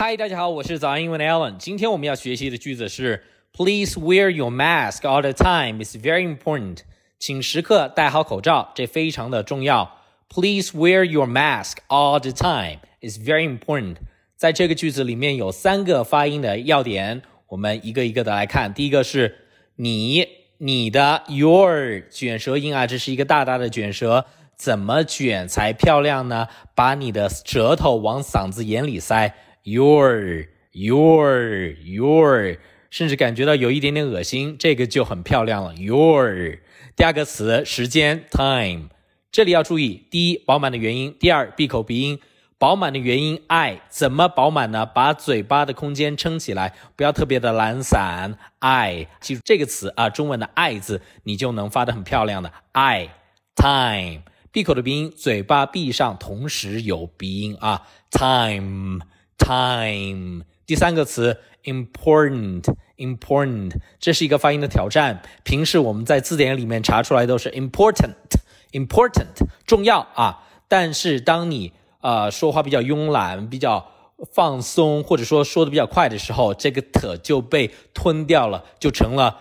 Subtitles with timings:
[0.00, 1.56] 嗨，大家好，我是早安英文的 Alan。
[1.56, 5.82] 今天我们要学习的句子是 Please wear your mask all the time.
[5.82, 6.82] It's very important.
[7.18, 9.98] 请时刻戴好口罩，这非常的重要。
[10.32, 12.78] Please wear your mask all the time.
[13.00, 13.96] It's very important.
[14.36, 18.72] 在这个句子里面有三个发音的要点，我们一个一个的来看。
[18.72, 19.34] 第一个是
[19.74, 20.24] 你、
[20.58, 26.46] 你的 your 卷舌音啊，这是一个大大的卷舌，怎么卷才漂亮呢？
[26.76, 29.34] 把你的舌头往嗓子眼里塞。
[29.64, 32.56] Your, your, your，
[32.90, 35.74] 甚至感觉到有一点点恶心，这个就很漂亮了。
[35.74, 36.58] Your，
[36.96, 38.88] 第二个词时间 time，
[39.30, 42.18] 这里要注意：第一，饱满的元音；第二，闭口鼻音。
[42.60, 44.84] 饱满的元音 i 怎么饱满呢？
[44.84, 48.36] 把嘴巴的空间撑起来，不要特别的懒散。
[48.58, 52.52] i 记住这个词啊，中文的爱字，你就能发的很漂亮的。
[52.72, 53.10] i
[53.54, 57.86] time，闭口的鼻音，嘴巴闭上，同时有鼻音啊。
[58.10, 59.02] time。
[59.38, 65.22] Time，第三个词 important，important，这是一个发音的挑战。
[65.44, 69.26] 平时我们在字典里面查出来都是 important，important，
[69.64, 70.44] 重要啊。
[70.68, 71.72] 但是当你
[72.02, 73.90] 呃说话比较慵懒、比较
[74.34, 79.38] 放松，或者说说的比较快的时候，这个 t 就被吞掉了，就成了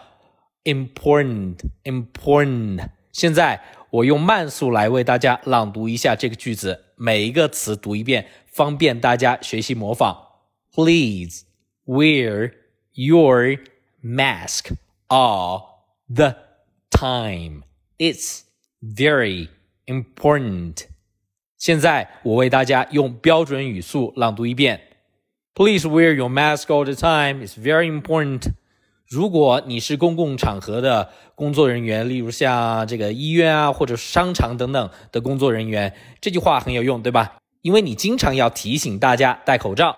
[0.64, 2.88] important，important。
[3.12, 8.27] 现在我用慢速来为大家朗读一下这个句子，每一个词读一遍。
[8.53, 10.17] 方便大家学习模仿。
[10.73, 11.45] Please
[11.87, 12.53] wear
[12.93, 13.57] your
[14.03, 14.75] mask
[15.09, 16.37] all the
[16.91, 17.63] time.
[17.99, 18.43] It's
[18.81, 19.49] very
[19.87, 20.87] important.
[21.57, 24.81] 现在我为大家用标准语速朗读一遍。
[25.55, 27.45] Please wear your mask all the time.
[27.45, 28.53] It's very important.
[29.08, 37.38] 如果你是公共场合的工作人员，例如像这个医院啊，或者商场等等的工作人员，这句话很有用，对吧？
[37.62, 39.98] 因为你经常要提醒大家戴口罩，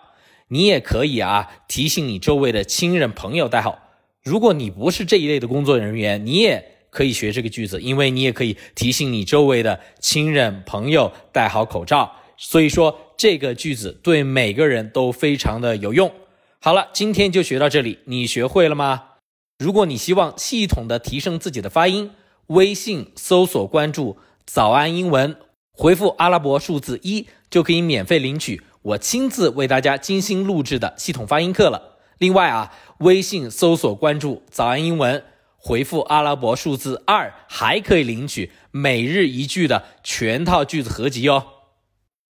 [0.50, 3.80] 你也可以啊提醒你周围的亲人朋友戴好。
[4.24, 12.12] 如果你不是这一类的工作人员，你也可以学这个句子，因为你也可以提醒你周围的亲人朋友戴好口罩。
[12.38, 16.12] 所以说这个句子对每个人都非常的有用。
[16.62, 19.04] 好了，今天就学到这里，你学会了吗？
[19.60, 22.12] 如果你希望系统的提升自己的发音，
[22.48, 25.38] 微信搜索关注“早安英文”。
[25.72, 31.98] 回复阿拉伯数字一就可以免费领取我亲自为大家精心录制的系统发音课了。
[32.18, 35.24] 另外啊，微信搜索关注“早安英文”，
[35.56, 41.46] 回复阿拉伯数字二还可以领取每日一句的全套句子合集哦。